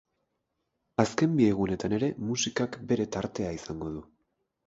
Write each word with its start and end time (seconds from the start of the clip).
Azken 1.03 1.35
bi 1.41 1.45
egunetan 1.49 1.93
ere 1.99 2.09
musikak 2.29 2.79
bere 2.93 3.07
tartea 3.17 3.55
izango 3.61 3.93
du. 3.99 4.05